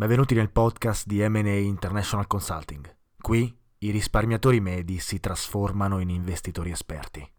[0.00, 2.90] Benvenuti nel podcast di M&A International Consulting.
[3.20, 7.30] Qui i risparmiatori medi si trasformano in investitori esperti.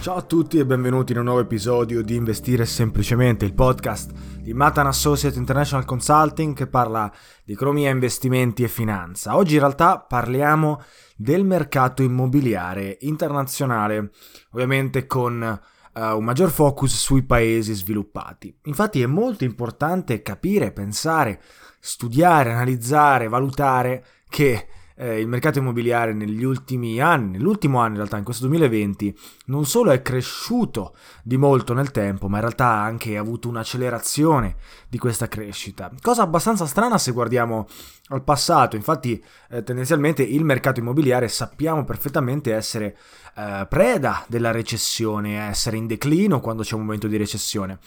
[0.00, 4.54] Ciao a tutti e benvenuti in un nuovo episodio di Investire Semplicemente, il podcast di
[4.54, 9.34] Matan Associate International Consulting che parla di economia, investimenti e finanza.
[9.34, 10.84] Oggi in realtà parliamo
[11.16, 14.12] del mercato immobiliare internazionale,
[14.52, 15.60] ovviamente con
[15.94, 18.56] uh, un maggior focus sui paesi sviluppati.
[18.66, 21.42] Infatti è molto importante capire, pensare,
[21.80, 28.16] studiare, analizzare, valutare che eh, il mercato immobiliare negli ultimi anni, nell'ultimo anno in realtà,
[28.16, 32.84] in questo 2020, non solo è cresciuto di molto nel tempo, ma in realtà ha
[32.84, 34.56] anche avuto un'accelerazione
[34.88, 35.90] di questa crescita.
[36.00, 37.66] Cosa abbastanza strana se guardiamo
[38.08, 42.96] al passato, infatti eh, tendenzialmente il mercato immobiliare sappiamo perfettamente essere
[43.36, 47.78] eh, preda della recessione, essere in declino quando c'è un momento di recessione.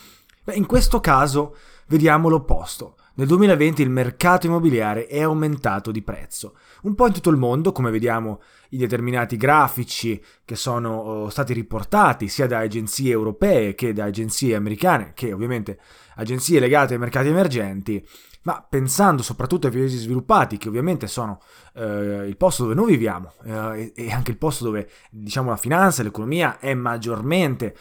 [0.49, 1.55] Beh, in questo caso
[1.89, 2.95] vediamo l'opposto.
[3.15, 7.71] Nel 2020 il mercato immobiliare è aumentato di prezzo, un po' in tutto il mondo,
[7.71, 13.93] come vediamo in determinati grafici che sono oh, stati riportati sia da agenzie europee che
[13.93, 15.79] da agenzie americane, che ovviamente
[16.15, 18.03] agenzie legate ai mercati emergenti,
[18.43, 21.41] ma pensando soprattutto ai paesi sviluppati, che ovviamente sono
[21.73, 26.01] eh, il posto dove noi viviamo eh, e anche il posto dove diciamo la finanza
[26.01, 27.75] e l'economia è maggiormente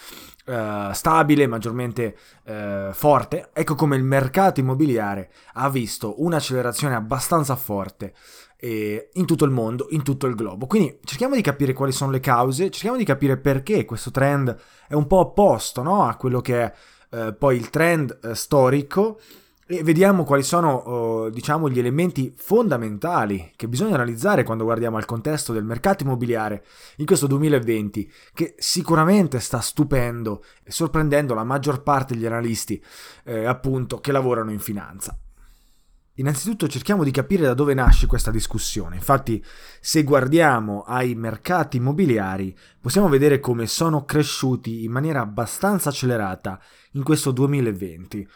[0.47, 8.15] eh, stabile, maggiormente eh, forte, ecco come il mercato immobiliare ha visto un'accelerazione abbastanza forte
[8.57, 10.67] eh, in tutto il mondo, in tutto il globo.
[10.67, 14.57] Quindi cerchiamo di capire quali sono le cause, cerchiamo di capire perché questo trend
[14.89, 16.05] è un po' opposto no?
[16.05, 16.73] a quello che è
[17.11, 19.21] eh, poi il trend storico
[19.71, 25.05] e vediamo quali sono, uh, diciamo, gli elementi fondamentali che bisogna analizzare quando guardiamo al
[25.05, 26.65] contesto del mercato immobiliare
[26.97, 32.83] in questo 2020, che sicuramente sta stupendo e sorprendendo la maggior parte degli analisti,
[33.25, 35.19] eh, appunto, che lavorano in finanza.
[36.15, 38.97] Innanzitutto cerchiamo di capire da dove nasce questa discussione.
[38.97, 39.45] Infatti,
[39.81, 46.59] se guardiamo ai mercati immobiliari, possiamo vedere come sono cresciuti in maniera abbastanza accelerata
[46.93, 48.27] in questo 2020.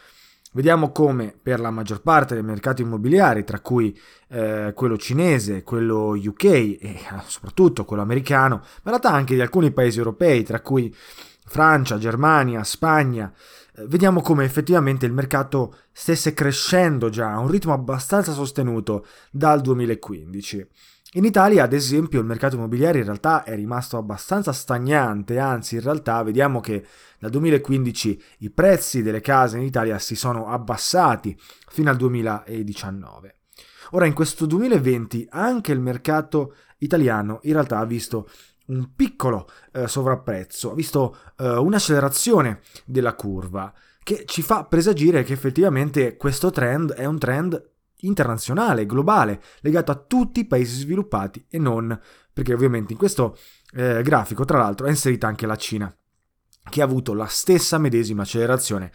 [0.53, 3.97] Vediamo come per la maggior parte dei mercati immobiliari, tra cui
[4.29, 9.41] eh, quello cinese, quello UK e eh, soprattutto quello americano, ma in realtà anche di
[9.41, 10.93] alcuni paesi europei, tra cui
[11.45, 13.33] Francia, Germania, Spagna,
[13.75, 19.59] eh, vediamo come effettivamente il mercato stesse crescendo già a un ritmo abbastanza sostenuto dal
[19.59, 20.67] 2015.
[21.15, 25.81] In Italia, ad esempio, il mercato immobiliare in realtà è rimasto abbastanza stagnante, anzi in
[25.81, 26.83] realtà vediamo che
[27.19, 31.39] dal 2015 i prezzi delle case in Italia si sono abbassati
[31.69, 33.35] fino al 2019.
[33.91, 38.27] Ora, in questo 2020 anche il mercato italiano in realtà ha visto
[38.67, 43.71] un piccolo eh, sovrapprezzo, ha visto eh, un'accelerazione della curva
[44.01, 47.72] che ci fa presagire che effettivamente questo trend è un trend
[48.05, 51.99] internazionale, globale, legato a tutti i paesi sviluppati e non,
[52.31, 53.37] perché ovviamente in questo
[53.73, 55.95] eh, grafico tra l'altro è inserita anche la Cina,
[56.69, 58.91] che ha avuto la stessa medesima accelerazione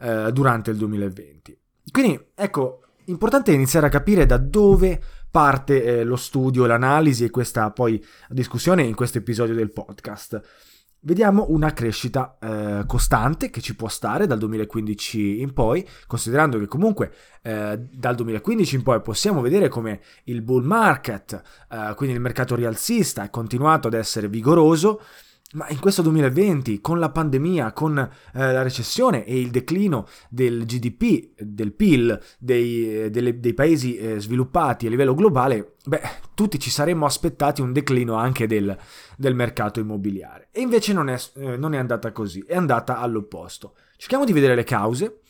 [0.00, 1.58] eh, durante il 2020.
[1.90, 5.00] Quindi ecco, importante iniziare a capire da dove
[5.30, 10.40] parte eh, lo studio, l'analisi e questa poi discussione in questo episodio del podcast
[11.02, 16.66] vediamo una crescita eh, costante che ci può stare dal 2015 in poi, considerando che
[16.66, 17.12] comunque
[17.42, 21.40] eh, dal 2015 in poi possiamo vedere come il bull market,
[21.70, 25.00] eh, quindi il mercato rialzista, è continuato ad essere vigoroso.
[25.52, 30.64] Ma in questo 2020, con la pandemia, con eh, la recessione e il declino del
[30.64, 36.00] GDP, del PIL dei, delle, dei paesi eh, sviluppati a livello globale, beh,
[36.34, 38.76] tutti ci saremmo aspettati un declino anche del,
[39.16, 40.48] del mercato immobiliare.
[40.52, 43.74] E invece non è, eh, non è andata così, è andata all'opposto.
[43.98, 45.20] Cerchiamo di vedere le cause,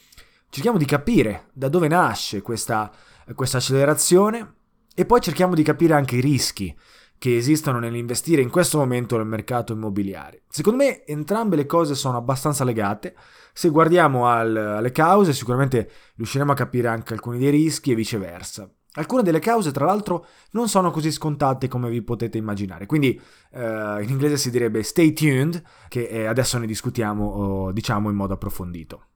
[0.50, 2.92] cerchiamo di capire da dove nasce questa,
[3.34, 4.54] questa accelerazione
[4.94, 6.74] e poi cerchiamo di capire anche i rischi
[7.22, 10.42] che esistono nell'investire in questo momento nel mercato immobiliare.
[10.48, 13.14] Secondo me entrambe le cose sono abbastanza legate.
[13.52, 18.68] Se guardiamo al, alle cause sicuramente riusciremo a capire anche alcuni dei rischi e viceversa.
[18.94, 23.10] Alcune delle cause, tra l'altro, non sono così scontate come vi potete immaginare, quindi
[23.52, 28.16] eh, in inglese si direbbe stay tuned, che eh, adesso ne discutiamo, oh, diciamo, in
[28.16, 29.06] modo approfondito.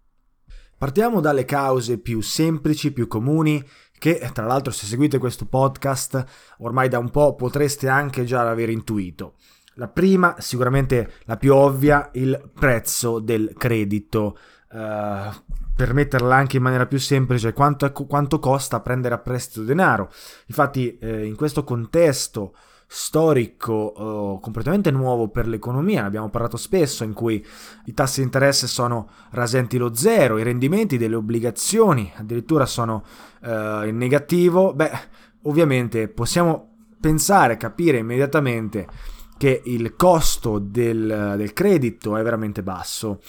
[0.78, 3.66] Partiamo dalle cause più semplici, più comuni,
[3.98, 6.24] che tra l'altro se seguite questo podcast
[6.58, 9.34] ormai da un po' potreste anche già aver intuito.
[9.74, 14.38] La prima, sicuramente la più ovvia, il prezzo del credito.
[14.68, 15.30] Uh,
[15.76, 20.10] per metterla anche in maniera più semplice, quanto, quanto costa prendere a prestito denaro.
[20.46, 27.04] Infatti, eh, in questo contesto storico uh, completamente nuovo per l'economia, ne abbiamo parlato spesso,
[27.04, 27.44] in cui
[27.86, 33.02] i tassi di interesse sono rasenti lo zero, i rendimenti delle obbligazioni addirittura sono
[33.42, 34.90] uh, in negativo, beh,
[35.42, 38.86] ovviamente possiamo pensare, capire immediatamente
[39.36, 43.20] che il costo del, del credito è veramente basso.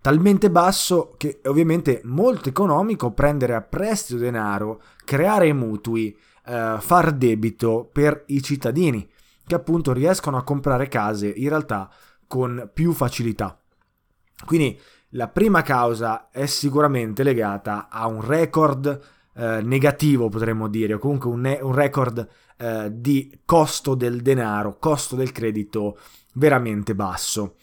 [0.00, 6.16] Talmente basso che è ovviamente molto economico prendere a prestito denaro, creare mutui
[6.48, 9.08] eh, far debito per i cittadini
[9.46, 11.90] che appunto riescono a comprare case in realtà
[12.26, 13.58] con più facilità.
[14.44, 14.78] Quindi
[15.10, 19.00] la prima causa è sicuramente legata a un record
[19.34, 24.78] eh, negativo, potremmo dire, o comunque un, ne- un record eh, di costo del denaro,
[24.78, 25.98] costo del credito
[26.34, 27.56] veramente basso.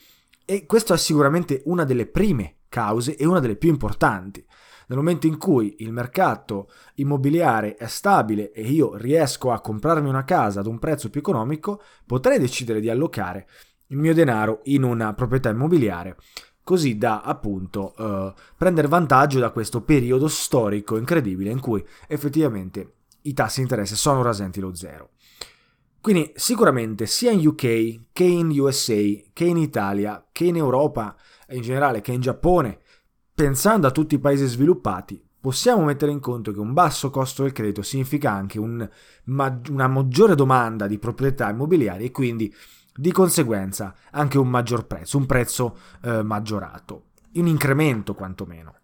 [0.44, 4.46] E questa è sicuramente una delle prime cause e una delle più importanti.
[4.88, 10.24] Nel momento in cui il mercato immobiliare è stabile e io riesco a comprarmi una
[10.24, 13.48] casa ad un prezzo più economico, potrei decidere di allocare
[13.88, 16.18] il mio denaro in una proprietà immobiliare
[16.66, 23.34] così da appunto uh, prendere vantaggio da questo periodo storico incredibile in cui effettivamente i
[23.34, 25.12] tassi di interesse sono rasenti lo zero.
[26.02, 29.00] Quindi sicuramente sia in UK che in USA,
[29.32, 31.16] che in Italia, che in Europa
[31.50, 32.80] in generale che in Giappone
[33.36, 37.52] Pensando a tutti i paesi sviluppati, possiamo mettere in conto che un basso costo del
[37.52, 38.90] credito significa anche un,
[39.26, 42.56] una maggiore domanda di proprietà immobiliari e quindi
[42.96, 48.76] di conseguenza anche un maggior prezzo, un prezzo eh, maggiorato, un incremento quantomeno.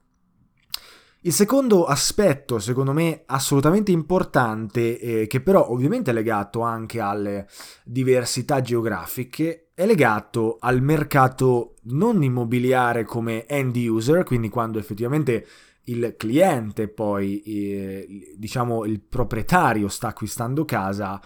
[1.23, 7.47] Il secondo aspetto, secondo me, assolutamente importante, eh, che però ovviamente è legato anche alle
[7.85, 15.45] diversità geografiche, è legato al mercato non immobiliare come end user, quindi quando effettivamente
[15.85, 21.21] il cliente, poi eh, diciamo il proprietario sta acquistando casa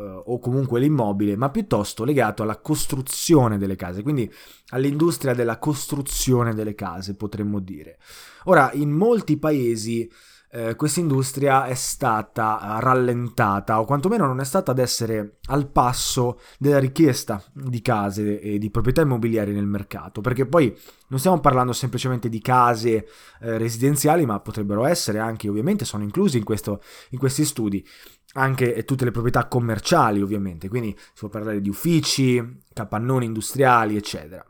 [0.00, 4.30] o comunque l'immobile, ma piuttosto legato alla costruzione delle case, quindi
[4.68, 7.98] all'industria della costruzione delle case, potremmo dire.
[8.44, 10.10] Ora, in molti paesi
[10.54, 16.40] eh, questa industria è stata rallentata o quantomeno non è stata ad essere al passo
[16.58, 20.76] della richiesta di case e di proprietà immobiliari nel mercato, perché poi
[21.08, 23.06] non stiamo parlando semplicemente di case
[23.40, 27.86] eh, residenziali, ma potrebbero essere anche, ovviamente sono inclusi in, questo, in questi studi,
[28.34, 34.44] anche tutte le proprietà commerciali ovviamente, quindi si può parlare di uffici, capannoni industriali, eccetera.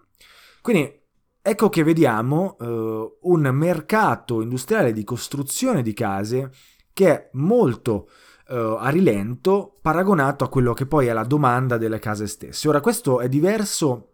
[0.61, 1.01] Quindi
[1.41, 6.53] ecco che vediamo uh, un mercato industriale di costruzione di case
[6.93, 8.09] che è molto
[8.49, 12.69] uh, a rilento paragonato a quello che poi è la domanda delle case stesse.
[12.69, 14.12] Ora questo è diverso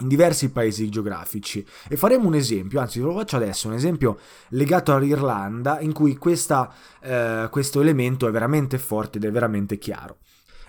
[0.00, 4.18] in diversi paesi geografici e faremo un esempio, anzi lo faccio adesso, un esempio
[4.50, 10.18] legato all'Irlanda in cui questa, uh, questo elemento è veramente forte ed è veramente chiaro.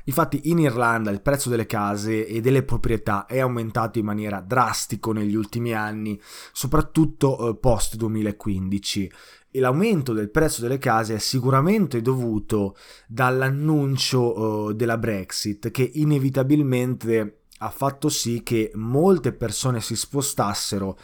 [0.06, 5.12] Infatti in Irlanda il prezzo delle case e delle proprietà è aumentato in maniera drastica
[5.12, 6.20] negli ultimi anni,
[6.52, 9.12] soprattutto eh, post 2015
[9.52, 12.76] e l'aumento del prezzo delle case è sicuramente dovuto
[13.08, 20.98] dall'annuncio uh, della Brexit che inevitabilmente ha fatto sì che molte persone si spostassero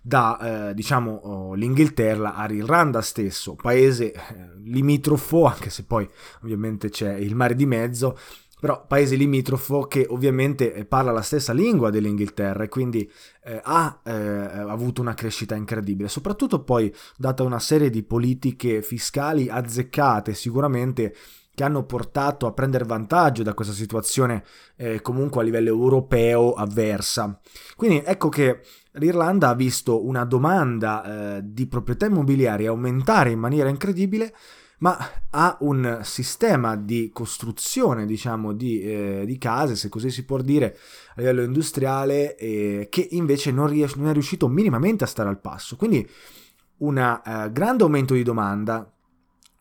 [0.00, 4.20] da eh, diciamo oh, l'Inghilterra all'Irlanda stesso, paese eh,
[4.62, 6.08] limitrofo, anche se poi
[6.42, 8.16] ovviamente c'è il mare di mezzo,
[8.60, 13.10] però paese limitrofo che ovviamente eh, parla la stessa lingua dell'Inghilterra e quindi
[13.44, 19.48] eh, ha eh, avuto una crescita incredibile, soprattutto poi data una serie di politiche fiscali
[19.48, 21.14] azzeccate sicuramente
[21.58, 24.44] che hanno portato a prendere vantaggio da questa situazione
[24.76, 27.36] eh, comunque a livello europeo avversa.
[27.74, 28.60] Quindi ecco che
[28.92, 34.32] l'Irlanda ha visto una domanda eh, di proprietà immobiliari aumentare in maniera incredibile
[34.78, 34.96] ma
[35.30, 40.78] ha un sistema di costruzione, diciamo, di, eh, di, case, se così si può dire,
[41.08, 45.40] a livello industriale, eh, che invece non, ries- non, è riuscito minimamente a stare al
[45.40, 45.74] passo.
[45.74, 46.08] Quindi
[46.76, 48.88] un eh, grande aumento di domanda,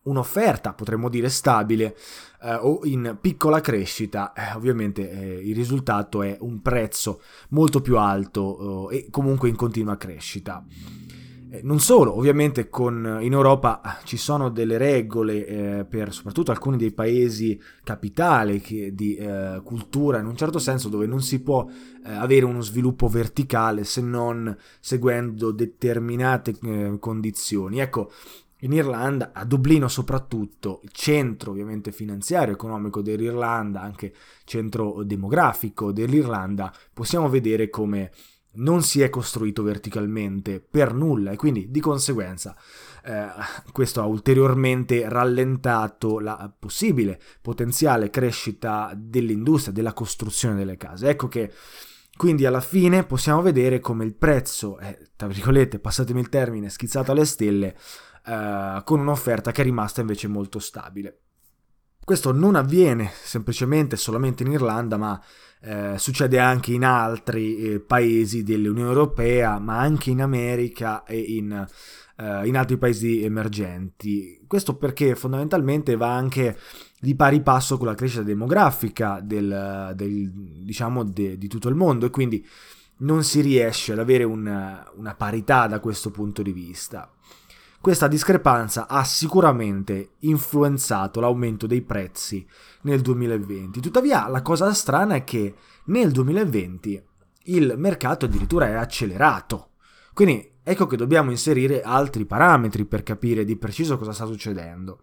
[0.07, 1.95] un'offerta, potremmo dire, stabile
[2.41, 7.97] eh, o in piccola crescita, eh, ovviamente eh, il risultato è un prezzo molto più
[7.97, 10.65] alto e comunque in continua crescita.
[11.49, 16.75] Eh, non solo, ovviamente con, in Europa ci sono delle regole eh, per soprattutto alcuni
[16.75, 21.65] dei paesi capitali che, di eh, cultura in un certo senso dove non si può
[21.65, 27.79] eh, avere uno sviluppo verticale se non seguendo determinate eh, condizioni.
[27.79, 28.11] Ecco,
[28.61, 34.13] in Irlanda, a Dublino soprattutto, il centro ovviamente finanziario, economico dell'Irlanda, anche
[34.45, 38.11] centro demografico dell'Irlanda, possiamo vedere come
[38.57, 42.55] non si è costruito verticalmente per nulla e quindi di conseguenza
[43.07, 43.27] eh,
[43.71, 51.07] questo ha ulteriormente rallentato la possibile potenziale crescita dell'industria, della costruzione delle case.
[51.07, 51.51] Ecco che
[52.17, 57.11] quindi alla fine possiamo vedere come il prezzo è, tra virgolette, passatemi il termine, schizzato
[57.11, 57.75] alle stelle,
[58.27, 61.19] eh, con un'offerta che è rimasta invece molto stabile.
[62.03, 65.21] Questo non avviene semplicemente solamente in Irlanda, ma
[65.61, 71.67] eh, succede anche in altri eh, paesi dell'Unione Europea, ma anche in America e in,
[72.17, 74.41] eh, in, altri paesi emergenti.
[74.47, 76.57] Questo perché fondamentalmente va anche
[76.99, 80.31] di pari passo con la crescita demografica del, del,
[80.63, 82.45] diciamo de, di tutto il mondo e quindi
[82.99, 87.11] non si riesce ad avere una, una parità da questo punto di vista.
[87.87, 92.45] Questa discrepanza ha sicuramente influenzato l'aumento dei prezzi
[92.81, 93.79] nel 2020.
[93.79, 97.01] Tuttavia la cosa strana è che nel 2020
[97.43, 99.69] il mercato addirittura è accelerato.
[100.13, 104.99] Quindi ecco che dobbiamo inserire altri parametri per capire di preciso cosa sta succedendo.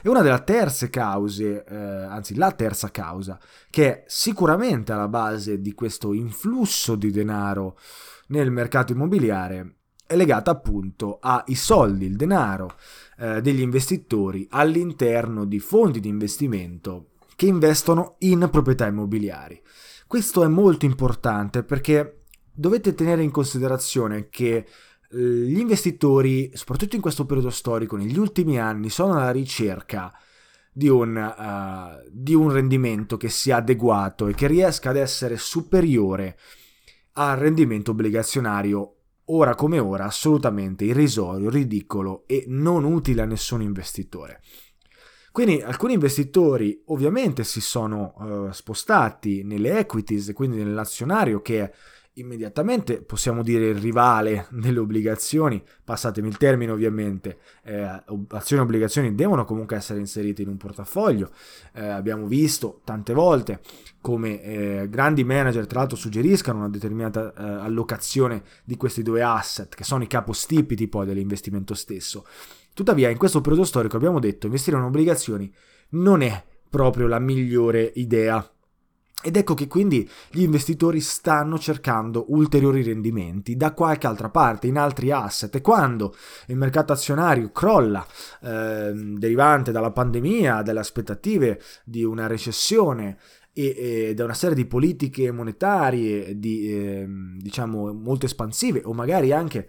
[0.00, 3.36] E una delle terze cause, eh, anzi la terza causa,
[3.68, 7.76] che è sicuramente alla base di questo influsso di denaro
[8.28, 9.77] nel mercato immobiliare,
[10.08, 12.76] è legata appunto ai soldi, il denaro
[13.18, 19.60] eh, degli investitori all'interno di fondi di investimento che investono in proprietà immobiliari.
[20.06, 27.02] Questo è molto importante perché dovete tenere in considerazione che eh, gli investitori, soprattutto in
[27.02, 30.10] questo periodo storico, negli ultimi anni, sono alla ricerca
[30.72, 36.38] di un, uh, di un rendimento che sia adeguato e che riesca ad essere superiore
[37.12, 38.97] al rendimento obbligazionario
[39.28, 44.40] ora come ora assolutamente irrisorio, ridicolo e non utile a nessun investitore.
[45.30, 51.72] Quindi alcuni investitori ovviamente si sono uh, spostati nelle equities, quindi nell'azionario che è
[52.20, 59.14] immediatamente possiamo dire il rivale delle obbligazioni, passatemi il termine ovviamente, eh, azioni e obbligazioni
[59.14, 61.30] devono comunque essere inserite in un portafoglio,
[61.74, 63.60] eh, abbiamo visto tante volte
[64.00, 69.74] come eh, grandi manager tra l'altro suggeriscano una determinata eh, allocazione di questi due asset
[69.74, 72.26] che sono i capostipiti poi dell'investimento stesso.
[72.74, 75.52] Tuttavia in questo periodo storico abbiamo detto investire in obbligazioni
[75.90, 78.46] non è proprio la migliore idea
[79.20, 84.78] ed ecco che quindi gli investitori stanno cercando ulteriori rendimenti da qualche altra parte, in
[84.78, 85.52] altri asset.
[85.56, 86.14] E quando
[86.46, 88.06] il mercato azionario crolla,
[88.42, 93.18] eh, derivante dalla pandemia, dalle aspettative di una recessione
[93.52, 93.74] e,
[94.08, 97.06] e da una serie di politiche monetarie, di, eh,
[97.38, 99.68] diciamo, molto espansive, o magari anche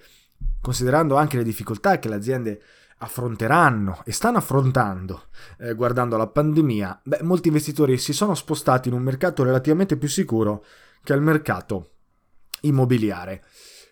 [0.62, 2.62] considerando anche le difficoltà che le aziende
[3.00, 5.24] affronteranno e stanno affrontando
[5.60, 10.08] eh, guardando la pandemia, beh, molti investitori si sono spostati in un mercato relativamente più
[10.08, 10.64] sicuro
[11.04, 11.92] che il mercato
[12.62, 13.44] immobiliare.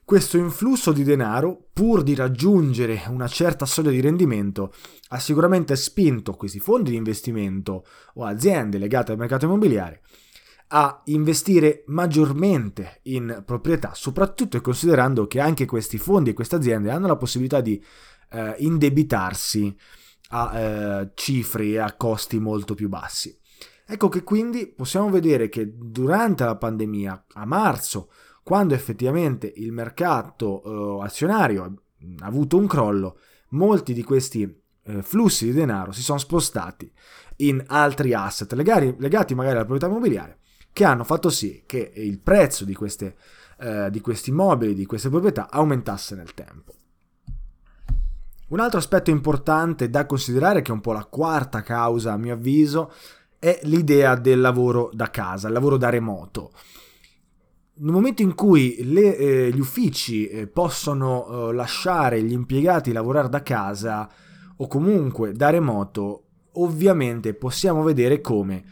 [0.04, 4.74] Questo influsso di denaro, pur di raggiungere una certa soglia di rendimento,
[5.10, 10.02] ha sicuramente spinto questi fondi di investimento o aziende legate al mercato immobiliare
[10.70, 17.08] a investire maggiormente in proprietà, soprattutto considerando che anche questi fondi e queste aziende hanno
[17.08, 17.82] la possibilità di
[18.30, 19.76] eh, indebitarsi
[20.30, 23.38] a eh, cifre e a costi molto più bassi.
[23.86, 28.10] Ecco che quindi possiamo vedere che durante la pandemia, a marzo,
[28.44, 31.64] quando effettivamente il mercato eh, azionario
[32.20, 33.20] ha avuto un crollo,
[33.50, 34.44] molti di questi
[34.84, 36.92] eh, flussi di denaro si sono spostati
[37.38, 40.40] in altri asset legati, legati magari alla proprietà immobiliare,
[40.74, 43.16] che hanno fatto sì che il prezzo di, queste,
[43.60, 46.74] eh, di questi immobili, di queste proprietà aumentasse nel tempo.
[48.50, 52.34] Un altro aspetto importante da considerare, che è un po' la quarta causa a mio
[52.34, 52.94] avviso,
[53.40, 56.52] è l'idea del lavoro da casa, il lavoro da remoto.
[57.80, 63.28] Nel momento in cui le, eh, gli uffici eh, possono eh, lasciare gli impiegati lavorare
[63.28, 64.10] da casa
[64.56, 66.24] o comunque da remoto,
[66.54, 68.64] ovviamente possiamo vedere come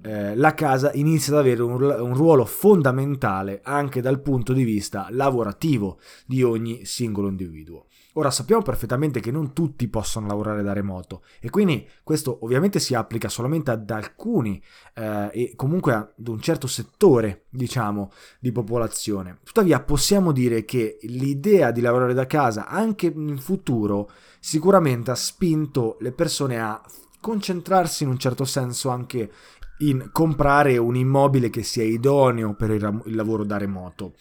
[0.00, 5.08] eh, la casa inizia ad avere un, un, ruolo fondamentale anche dal punto di vista
[5.10, 7.86] lavorativo di ogni singolo individuo.
[8.16, 12.94] Ora sappiamo perfettamente che non tutti possono lavorare da remoto e quindi questo ovviamente si
[12.94, 14.62] applica solamente ad alcuni
[14.94, 19.38] eh, e comunque ad un certo settore, diciamo, di popolazione.
[19.42, 25.96] Tuttavia possiamo dire che l'idea di lavorare da casa anche in futuro sicuramente ha spinto
[25.98, 26.80] le persone a
[27.20, 29.30] concentrarsi in un certo senso anche
[29.78, 34.14] in comprare un immobile che sia idoneo per il, lavoro da remoto.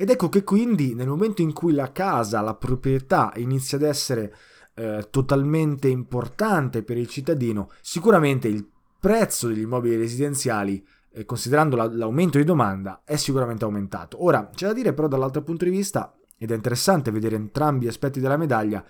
[0.00, 4.32] Ed ecco che quindi nel momento in cui la casa, la proprietà inizia ad essere
[4.74, 8.64] eh, totalmente importante per il cittadino, sicuramente il
[9.00, 14.22] prezzo degli immobili residenziali, eh, considerando la, l'aumento di domanda, è sicuramente aumentato.
[14.22, 17.88] Ora, c'è da dire però dall'altro punto di vista, ed è interessante vedere entrambi gli
[17.88, 18.84] aspetti della medaglia,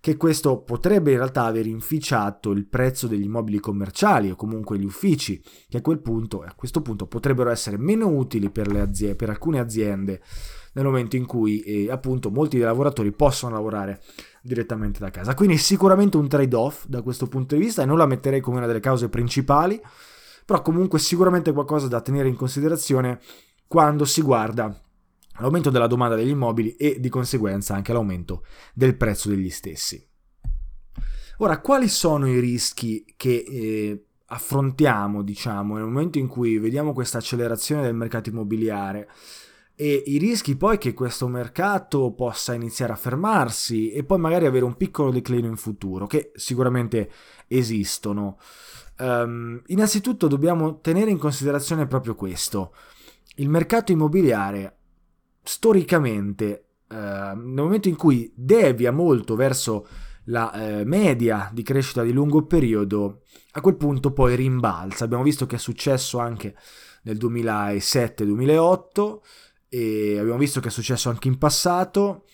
[0.00, 4.84] che questo potrebbe in realtà aver inficiato il prezzo degli immobili commerciali o comunque gli
[4.84, 9.30] uffici, che a quel punto, a questo punto potrebbero essere meno utili per, aziende, per
[9.30, 10.20] alcune aziende
[10.74, 14.00] nel momento in cui eh, appunto molti dei lavoratori possono lavorare
[14.42, 15.34] direttamente da casa.
[15.34, 18.66] Quindi sicuramente un trade-off da questo punto di vista e non la metterei come una
[18.66, 19.80] delle cause principali,
[20.44, 23.20] però comunque sicuramente qualcosa da tenere in considerazione
[23.66, 24.74] quando si guarda
[25.38, 30.04] l'aumento della domanda degli immobili e di conseguenza anche l'aumento del prezzo degli stessi.
[31.38, 37.18] Ora, quali sono i rischi che eh, affrontiamo, diciamo, nel momento in cui vediamo questa
[37.18, 39.08] accelerazione del mercato immobiliare?
[39.80, 44.64] e i rischi poi che questo mercato possa iniziare a fermarsi e poi magari avere
[44.64, 47.08] un piccolo declino in futuro, che sicuramente
[47.46, 48.38] esistono.
[48.98, 52.74] Um, innanzitutto dobbiamo tenere in considerazione proprio questo.
[53.36, 54.77] Il mercato immobiliare
[55.48, 59.88] storicamente, eh, nel momento in cui devia molto verso
[60.24, 65.04] la eh, media di crescita di lungo periodo, a quel punto poi rimbalza.
[65.04, 66.54] Abbiamo visto che è successo anche
[67.04, 69.20] nel 2007-2008
[69.70, 72.26] e abbiamo visto che è successo anche in passato.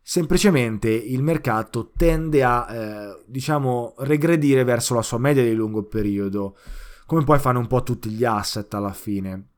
[0.00, 6.56] Semplicemente il mercato tende a, eh, diciamo, regredire verso la sua media di lungo periodo,
[7.04, 9.48] come poi fanno un po' tutti gli asset alla fine.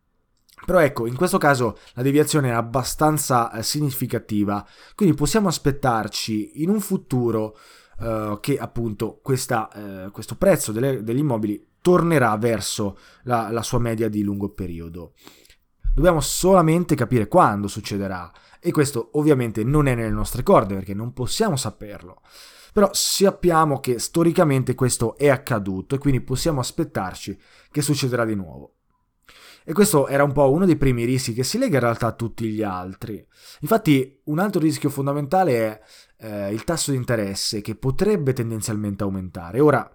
[0.65, 6.71] Però ecco, in questo caso la deviazione è abbastanza eh, significativa, quindi possiamo aspettarci in
[6.71, 7.57] un futuro
[8.01, 13.79] eh, che appunto questa, eh, questo prezzo delle, degli immobili tornerà verso la, la sua
[13.79, 15.13] media di lungo periodo.
[15.95, 21.13] Dobbiamo solamente capire quando succederà e questo ovviamente non è nelle nostre corde perché non
[21.13, 22.23] possiamo saperlo.
[22.73, 27.39] Però sappiamo che storicamente questo è accaduto e quindi possiamo aspettarci
[27.71, 28.73] che succederà di nuovo.
[29.67, 32.13] E questo era un po' uno dei primi rischi che si lega in realtà a
[32.13, 33.27] tutti gli altri.
[33.61, 35.81] Infatti un altro rischio fondamentale è
[36.19, 39.61] eh, il tasso di interesse che potrebbe tendenzialmente aumentare.
[39.61, 39.91] Ora,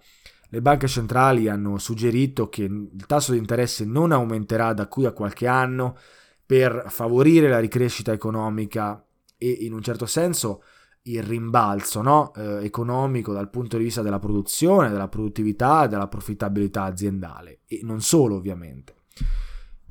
[0.51, 5.11] le banche centrali hanno suggerito che il tasso di interesse non aumenterà da qui a
[5.11, 5.95] qualche anno
[6.43, 9.05] per favorire la ricrescita economica
[9.37, 10.63] e in un certo senso
[11.03, 12.33] il rimbalzo no?
[12.33, 17.81] eh, economico dal punto di vista della produzione, della produttività e della profittabilità aziendale e
[17.83, 18.98] non solo ovviamente.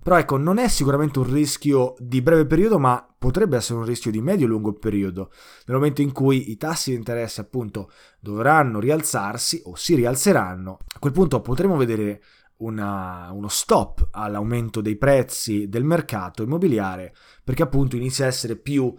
[0.08, 4.10] Però ecco, non è sicuramente un rischio di breve periodo, ma potrebbe essere un rischio
[4.10, 5.30] di medio-lungo periodo,
[5.66, 10.78] nel momento in cui i tassi di interesse appunto dovranno rialzarsi o si rialzeranno.
[10.94, 12.22] A quel punto potremo vedere
[12.60, 18.90] una, uno stop all'aumento dei prezzi del mercato immobiliare, perché appunto inizia a essere più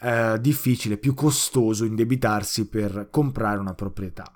[0.00, 4.32] eh, difficile, più costoso indebitarsi per comprare una proprietà.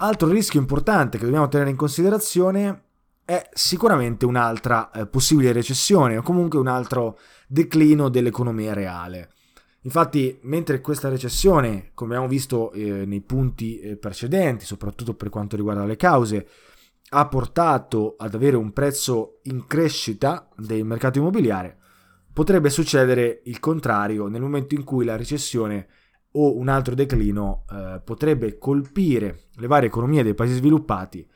[0.00, 2.82] Altro rischio importante che dobbiamo tenere in considerazione
[3.28, 9.32] è sicuramente un'altra eh, possibile recessione o comunque un altro declino dell'economia reale.
[9.82, 15.56] Infatti, mentre questa recessione, come abbiamo visto eh, nei punti eh, precedenti, soprattutto per quanto
[15.56, 16.48] riguarda le cause,
[17.10, 21.76] ha portato ad avere un prezzo in crescita del mercato immobiliare,
[22.32, 25.86] potrebbe succedere il contrario nel momento in cui la recessione
[26.32, 31.28] o un altro declino eh, potrebbe colpire le varie economie dei paesi sviluppati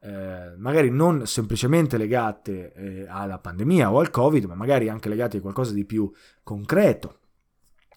[0.00, 5.38] eh, magari non semplicemente legate eh, alla pandemia o al Covid, ma magari anche legate
[5.38, 6.10] a qualcosa di più
[6.42, 7.20] concreto.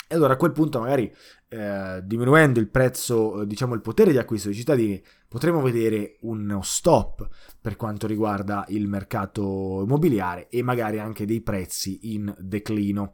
[0.08, 1.14] E allora a quel punto magari
[1.50, 6.62] eh, diminuendo il prezzo, eh, diciamo il potere di acquisto dei cittadini, potremo vedere uno
[6.64, 7.28] stop
[7.62, 13.14] per quanto riguarda il mercato immobiliare e magari anche dei prezzi in declino.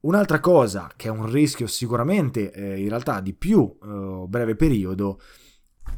[0.00, 3.76] Un'altra cosa che è un rischio sicuramente eh, in realtà di più
[4.28, 5.18] breve periodo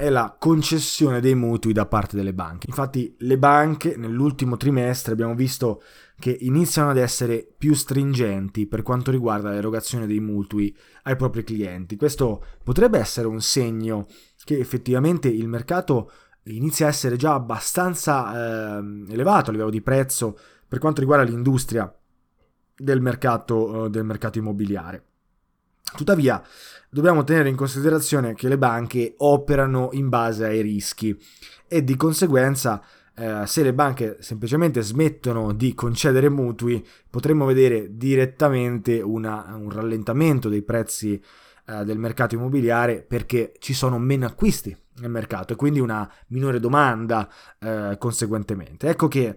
[0.01, 2.65] è la concessione dei mutui da parte delle banche.
[2.67, 5.83] Infatti le banche nell'ultimo trimestre abbiamo visto
[6.17, 11.97] che iniziano ad essere più stringenti per quanto riguarda l'erogazione dei mutui ai propri clienti.
[11.97, 14.07] Questo potrebbe essere un segno
[14.43, 16.11] che effettivamente il mercato
[16.45, 20.35] inizia a essere già abbastanza eh, elevato a livello di prezzo
[20.67, 21.95] per quanto riguarda l'industria
[22.75, 25.10] del mercato, eh, del mercato immobiliare.
[25.95, 26.41] Tuttavia,
[26.89, 31.17] dobbiamo tenere in considerazione che le banche operano in base ai rischi
[31.67, 32.83] e di conseguenza
[33.15, 40.49] eh, se le banche semplicemente smettono di concedere mutui potremmo vedere direttamente una, un rallentamento
[40.49, 41.21] dei prezzi
[41.65, 46.59] eh, del mercato immobiliare perché ci sono meno acquisti nel mercato e quindi una minore
[46.59, 48.87] domanda eh, conseguentemente.
[48.87, 49.35] Ecco che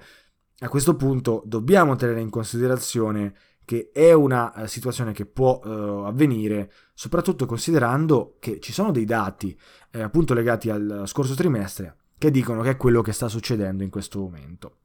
[0.59, 6.05] a questo punto dobbiamo tenere in considerazione che è una uh, situazione che può uh,
[6.05, 9.59] avvenire soprattutto considerando che ci sono dei dati
[9.91, 13.91] eh, appunto legati al scorso trimestre che dicono che è quello che sta succedendo in
[13.91, 14.77] questo momento.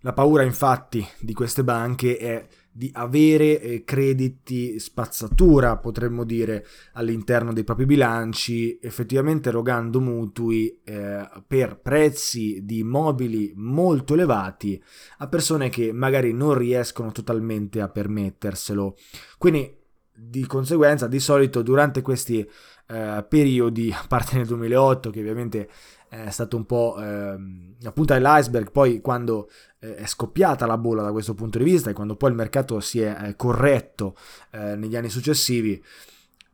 [0.00, 7.52] La paura infatti di queste banche è di avere eh, crediti spazzatura, potremmo dire, all'interno
[7.52, 14.82] dei propri bilanci, effettivamente erogando mutui eh, per prezzi di immobili molto elevati
[15.18, 18.96] a persone che magari non riescono totalmente a permetterselo.
[19.36, 19.80] Quindi
[20.14, 22.48] di conseguenza, di solito durante questi
[22.86, 25.68] eh, periodi, a parte nel 2008, che ovviamente
[26.12, 27.36] è stato un po' eh,
[27.80, 29.48] la punta dell'iceberg, poi quando
[29.80, 32.80] eh, è scoppiata la bolla da questo punto di vista e quando poi il mercato
[32.80, 34.14] si è eh, corretto
[34.50, 35.82] eh, negli anni successivi,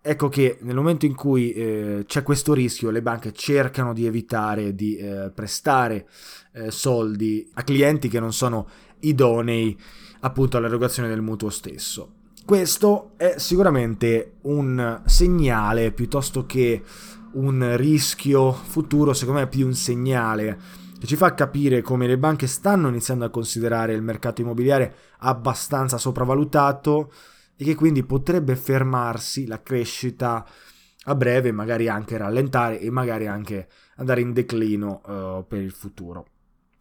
[0.01, 4.77] ecco che nel momento in cui eh, c'è questo rischio le banche cercano di evitare
[4.77, 6.07] di eh, prestare
[6.71, 8.67] soldi a clienti che non sono
[9.01, 9.79] idonei
[10.21, 12.15] appunto all'erogazione del mutuo stesso.
[12.45, 16.83] Questo è sicuramente un segnale piuttosto che
[17.33, 20.59] un rischio futuro, secondo me è più un segnale
[20.99, 25.97] che ci fa capire come le banche stanno iniziando a considerare il mercato immobiliare abbastanza
[25.97, 27.13] sopravvalutato
[27.57, 30.45] e che quindi potrebbe fermarsi la crescita
[31.05, 36.27] a breve, magari anche rallentare e magari anche andare in declino uh, per il futuro.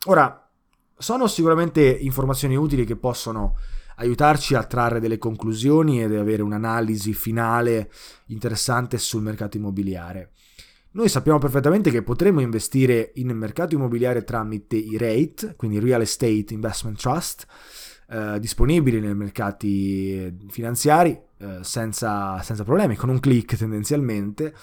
[0.06, 0.50] Ora,
[0.98, 3.56] sono sicuramente informazioni utili che possono
[3.98, 7.92] aiutarci a trarre delle conclusioni ed avere un'analisi finale
[8.28, 10.32] interessante sul mercato immobiliare.
[10.92, 16.46] Noi sappiamo perfettamente che potremmo investire in mercato immobiliare tramite i REIT, quindi Real Estate
[16.50, 17.46] Investment Trust,
[18.10, 24.56] eh, disponibili nei mercati finanziari eh, senza, senza, problemi, con un click tendenzialmente.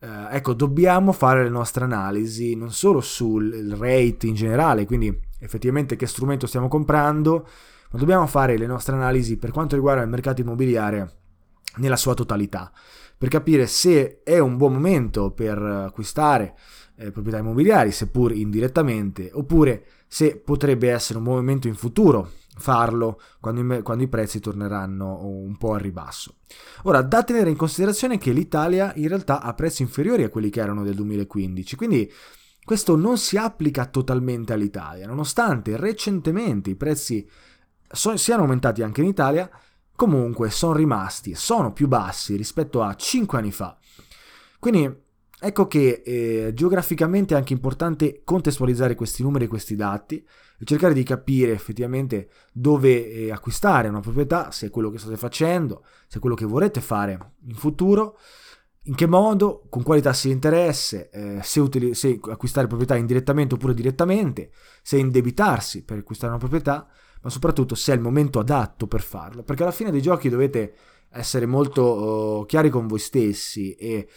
[0.00, 5.96] Eh, ecco, dobbiamo fare le nostre analisi non solo sul rate in generale, quindi effettivamente
[5.96, 7.48] che strumento stiamo comprando,
[7.90, 11.18] ma dobbiamo fare le nostre analisi per quanto riguarda il mercato immobiliare
[11.76, 12.72] nella sua totalità,
[13.16, 16.56] per capire se è un buon momento per acquistare
[16.96, 23.20] eh, proprietà immobiliari, seppur indirettamente, oppure se potrebbe essere un buon momento in futuro farlo
[23.40, 26.36] quando i, quando i, prezzi torneranno un po' al ribasso.
[26.82, 30.60] Ora, da tenere in considerazione che l'Italia in realtà ha prezzi inferiori a quelli che
[30.60, 32.12] erano del 2015, quindi
[32.62, 37.26] questo non si applica totalmente all'Italia, nonostante recentemente i prezzi
[37.90, 39.50] so, siano aumentati anche in Italia,
[39.96, 43.76] comunque sono rimasti, sono più bassi rispetto a 5 anni fa.
[44.58, 45.08] Quindi
[45.42, 50.16] ecco che eh, geograficamente è anche importante contestualizzare questi numeri e questi dati
[50.58, 55.16] e cercare di capire effettivamente dove eh, acquistare una proprietà, se è quello che state
[55.16, 58.18] facendo, se è quello che vorrete fare in futuro,
[58.84, 63.54] in che modo, con quali tassi di interesse, eh, se, utili- se acquistare proprietà indirettamente
[63.54, 64.50] oppure direttamente,
[64.82, 66.88] se indebitarsi per acquistare una proprietà
[67.22, 70.74] ma soprattutto se è il momento adatto per farlo, perché alla fine dei giochi dovete
[71.10, 74.08] essere molto uh, chiari con voi stessi e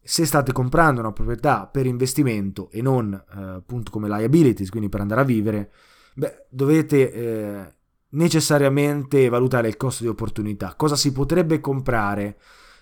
[0.00, 5.00] se state comprando una proprietà per investimento e non uh, appunto come liabilities, quindi per
[5.00, 5.72] andare a vivere,
[6.14, 7.74] beh, dovete eh,
[8.10, 12.38] necessariamente valutare il costo di opportunità, cosa si potrebbe comprare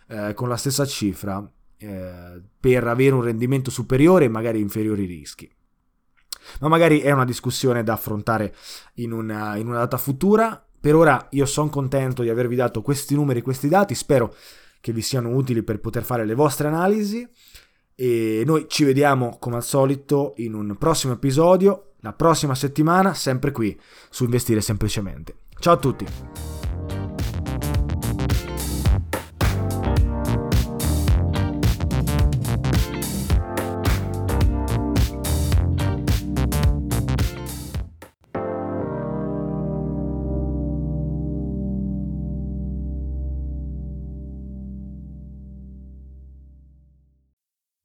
[0.09, 5.51] eh, con la stessa cifra eh, per avere un rendimento superiore e magari inferiori rischi
[6.61, 8.55] ma magari è una discussione da affrontare
[8.95, 10.65] in una, in una data futura.
[10.81, 14.35] Per ora io sono contento di avervi dato questi numeri, questi dati, spero
[14.81, 17.27] che vi siano utili per poter fare le vostre analisi
[17.95, 23.51] e noi ci vediamo come al solito in un prossimo episodio, la prossima settimana, sempre
[23.51, 23.79] qui
[24.11, 25.37] su Investire Semplicemente.
[25.59, 27.24] Ciao a tutti!